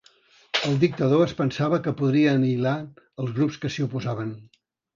El 0.69 0.79
dictador 0.83 1.21
es 1.25 1.35
pensava 1.41 1.79
que 1.89 1.93
podria 2.01 2.33
anihilar 2.39 2.75
els 3.25 3.37
grups 3.39 3.63
que 3.67 3.75
s'hi 3.77 3.89
oposaven. 3.89 4.37